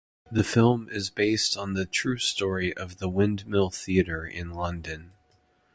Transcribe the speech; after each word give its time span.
The 0.31 0.43
film 0.43 0.89
is 0.89 1.11
based 1.11 1.55
on 1.55 1.75
the 1.75 1.85
true 1.85 2.17
story 2.17 2.75
of 2.75 2.97
the 2.97 3.07
Windmill 3.07 3.69
Theatre 3.69 4.25
in 4.25 4.49
London. 4.49 5.11